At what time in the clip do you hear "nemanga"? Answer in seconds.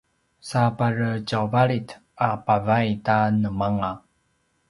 3.41-3.91